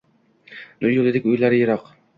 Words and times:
Nur 0.85 0.95
yo’lidek 0.95 1.31
o’ylari 1.35 1.63
yiroq 1.65 1.99